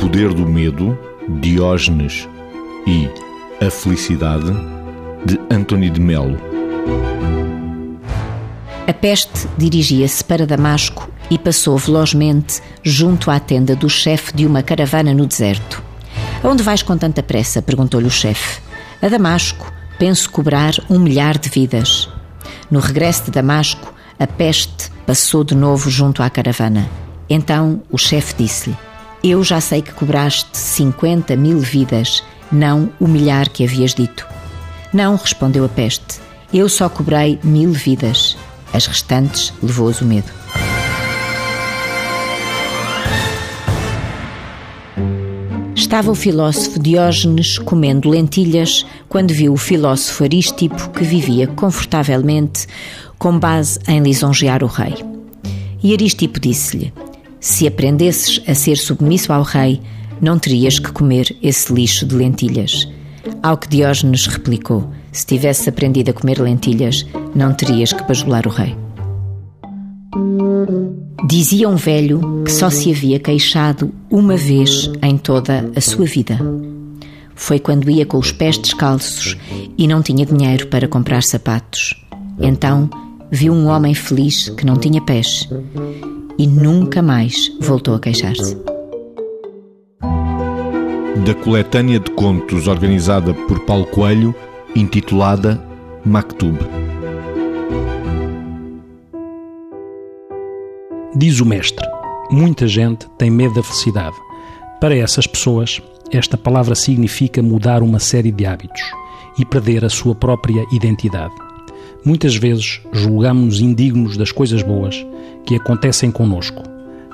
[0.00, 0.96] Poder do Medo,
[1.40, 2.28] Diógenes
[2.86, 3.08] e
[3.64, 4.52] A Felicidade,
[5.26, 6.38] de Anthony de Melo.
[8.86, 14.62] A peste dirigia-se para Damasco e passou velozmente junto à tenda do chefe de uma
[14.62, 15.82] caravana no deserto.
[16.44, 17.60] Aonde vais com tanta pressa?
[17.60, 18.60] perguntou-lhe o chefe.
[19.02, 22.08] A Damasco, penso cobrar um milhar de vidas.
[22.70, 26.88] No regresso de Damasco, a peste passou de novo junto à caravana.
[27.28, 28.76] Então o chefe disse-lhe:
[29.22, 34.26] Eu já sei que cobraste 50 mil vidas, não o milhar que havias dito.
[34.92, 36.20] Não, respondeu a peste.
[36.54, 38.36] Eu só cobrei mil vidas.
[38.72, 40.30] As restantes levou-as o medo.
[45.74, 52.66] Estava o filósofo Diógenes comendo lentilhas quando viu o filósofo Aristipo que vivia confortavelmente
[53.18, 54.94] com base em lisonjear o rei.
[55.82, 56.92] E Aristipo disse-lhe:
[57.40, 59.80] Se aprendesses a ser submisso ao rei,
[60.20, 62.88] não terias que comer esse lixo de lentilhas.
[63.42, 68.50] Ao que Diógenes replicou: Se tivesses aprendido a comer lentilhas, não terias que bajular o
[68.50, 68.76] rei.
[71.28, 76.38] Dizia um velho que só se havia queixado uma vez em toda a sua vida.
[77.34, 79.36] Foi quando ia com os pés descalços
[79.76, 81.94] e não tinha dinheiro para comprar sapatos.
[82.40, 82.90] Então
[83.30, 85.48] viu um homem feliz que não tinha pés
[86.38, 88.56] e nunca mais voltou a queixar-se.
[91.26, 94.34] Da coletânea de contos organizada por Paulo Coelho,
[94.74, 95.62] intitulada
[96.04, 96.56] Maktub.
[101.16, 101.84] Diz o mestre:
[102.30, 104.16] muita gente tem medo da felicidade.
[104.80, 108.80] Para essas pessoas, esta palavra significa mudar uma série de hábitos
[109.36, 111.47] e perder a sua própria identidade.
[112.04, 115.04] Muitas vezes julgamos-nos indignos das coisas boas
[115.44, 116.62] que acontecem conosco.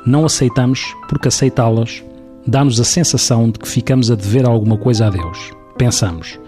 [0.06, 2.02] Não aceitamos porque aceitá-las
[2.46, 5.50] dá-nos a sensação de que ficamos a dever alguma coisa a Deus.
[5.78, 6.38] Pensamos,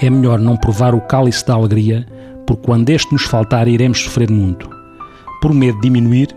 [0.00, 2.06] é melhor não provar o cálice da alegria,
[2.46, 4.68] porque quando este nos faltar iremos sofrer muito.
[5.40, 6.28] Por medo de diminuir,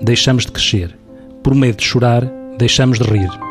[0.00, 0.96] deixamos de crescer.
[1.42, 2.24] Por medo de chorar,
[2.58, 3.49] deixamos de rir.